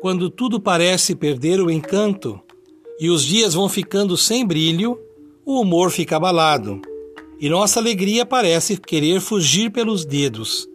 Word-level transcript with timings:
Quando 0.00 0.30
tudo 0.30 0.60
parece 0.60 1.14
perder 1.14 1.60
o 1.60 1.70
encanto 1.70 2.40
e 3.00 3.10
os 3.10 3.22
dias 3.22 3.54
vão 3.54 3.68
ficando 3.68 4.16
sem 4.16 4.46
brilho, 4.46 4.98
o 5.44 5.60
humor 5.60 5.90
fica 5.90 6.16
abalado 6.16 6.80
e 7.40 7.48
nossa 7.48 7.78
alegria 7.78 8.26
parece 8.26 8.76
querer 8.76 9.20
fugir 9.20 9.70
pelos 9.70 10.04
dedos. 10.04 10.68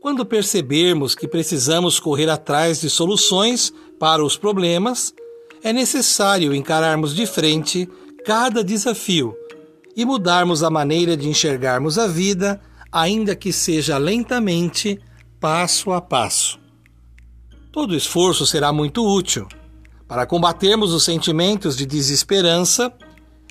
Quando 0.00 0.26
percebermos 0.26 1.14
que 1.14 1.28
precisamos 1.28 1.98
correr 1.98 2.28
atrás 2.28 2.80
de 2.80 2.90
soluções 2.90 3.72
para 3.98 4.24
os 4.24 4.36
problemas, 4.36 5.14
é 5.62 5.72
necessário 5.72 6.54
encararmos 6.54 7.14
de 7.14 7.26
frente 7.26 7.88
cada 8.24 8.62
desafio 8.62 9.34
e 9.96 10.04
mudarmos 10.04 10.62
a 10.62 10.70
maneira 10.70 11.16
de 11.16 11.28
enxergarmos 11.28 11.98
a 11.98 12.06
vida, 12.06 12.60
ainda 12.90 13.36
que 13.36 13.52
seja 13.52 13.96
lentamente, 13.96 14.98
passo 15.38 15.92
a 15.92 16.00
passo. 16.00 16.61
Todo 17.72 17.96
esforço 17.96 18.46
será 18.46 18.70
muito 18.70 19.02
útil 19.02 19.48
para 20.06 20.26
combatermos 20.26 20.92
os 20.92 21.04
sentimentos 21.04 21.74
de 21.74 21.86
desesperança 21.86 22.92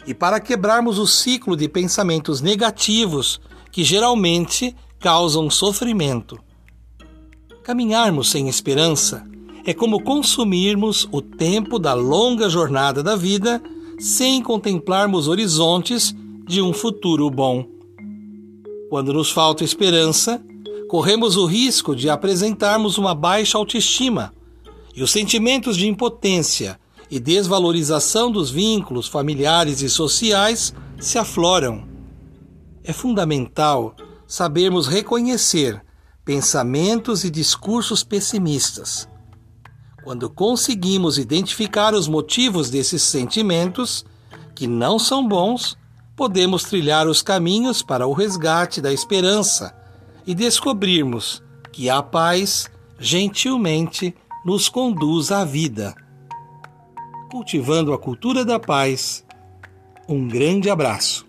e 0.05 0.13
para 0.13 0.39
quebrarmos 0.39 0.99
o 0.99 1.07
ciclo 1.07 1.57
de 1.57 1.67
pensamentos 1.67 2.39
negativos 2.39 3.41
que 3.71 3.83
geralmente 3.83 4.75
causam 4.99 5.49
sofrimento. 5.49 6.39
Caminharmos 7.63 8.29
sem 8.29 8.47
esperança 8.47 9.27
é 9.65 9.73
como 9.73 10.03
consumirmos 10.03 11.09
o 11.11 11.19
tempo 11.19 11.79
da 11.79 11.95
longa 11.95 12.47
jornada 12.47 13.01
da 13.01 13.15
vida 13.15 13.59
sem 13.99 14.43
contemplarmos 14.43 15.27
horizontes 15.27 16.15
de 16.45 16.61
um 16.61 16.73
futuro 16.73 17.27
bom. 17.31 17.65
Quando 18.87 19.13
nos 19.13 19.31
falta 19.31 19.63
esperança, 19.63 20.43
corremos 20.91 21.37
o 21.37 21.45
risco 21.45 21.95
de 21.95 22.09
apresentarmos 22.09 22.97
uma 22.97 23.15
baixa 23.15 23.57
autoestima 23.57 24.33
e 24.93 25.01
os 25.01 25.09
sentimentos 25.09 25.77
de 25.77 25.87
impotência 25.87 26.77
e 27.09 27.17
desvalorização 27.17 28.29
dos 28.29 28.51
vínculos 28.51 29.07
familiares 29.07 29.81
e 29.81 29.89
sociais 29.89 30.73
se 30.99 31.17
afloram. 31.17 31.87
É 32.83 32.91
fundamental 32.91 33.95
sabermos 34.27 34.85
reconhecer 34.85 35.81
pensamentos 36.25 37.23
e 37.23 37.29
discursos 37.29 38.03
pessimistas. 38.03 39.07
Quando 40.03 40.29
conseguimos 40.29 41.17
identificar 41.17 41.93
os 41.93 42.09
motivos 42.09 42.69
desses 42.69 43.01
sentimentos, 43.01 44.03
que 44.53 44.67
não 44.67 44.99
são 44.99 45.25
bons, 45.25 45.77
podemos 46.17 46.65
trilhar 46.65 47.07
os 47.07 47.21
caminhos 47.21 47.81
para 47.81 48.05
o 48.05 48.11
resgate 48.11 48.81
da 48.81 48.91
esperança 48.91 49.79
e 50.25 50.35
descobrirmos 50.35 51.43
que 51.71 51.89
a 51.89 52.01
paz 52.01 52.69
gentilmente 52.99 54.15
nos 54.45 54.69
conduz 54.69 55.31
à 55.31 55.43
vida 55.45 55.95
cultivando 57.31 57.93
a 57.93 57.97
cultura 57.97 58.43
da 58.43 58.59
paz. 58.59 59.25
Um 60.07 60.27
grande 60.27 60.69
abraço. 60.69 61.25